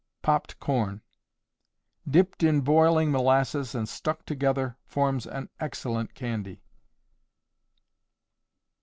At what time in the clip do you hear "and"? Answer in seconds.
3.75-3.87